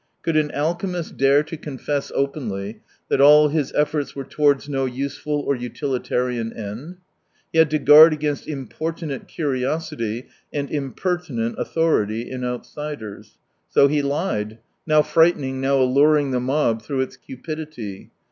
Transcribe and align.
Could 0.23 0.35
an 0.35 0.49
alchemist 0.51 1.15
dare 1.15 1.43
to 1.43 1.55
228 1.55 1.61
confess 1.61 2.11
openly 2.15 2.81
that 3.09 3.21
all 3.21 3.49
his 3.49 3.71
eflEorts 3.73 4.15
were 4.15 4.23
towards 4.23 4.67
no 4.67 4.85
useful 4.85 5.41
or 5.41 5.55
utilitarian 5.55 6.51
end? 6.53 6.97
He 7.53 7.59
had 7.59 7.69
to 7.69 7.77
guard 7.77 8.11
against 8.11 8.47
importunate 8.47 9.27
curiosity 9.27 10.25
and 10.51 10.71
impertinent 10.71 11.53
authority 11.59 12.31
in 12.31 12.43
outsiders. 12.43 13.37
So 13.69 13.87
he 13.87 14.01
lied, 14.01 14.57
now 14.87 15.03
frightening, 15.03 15.61
now 15.61 15.79
alluring 15.79 16.31
the 16.31 16.39
mob 16.39 16.81
through 16.81 17.01
its 17.01 17.15
cupidity. 17.15 18.09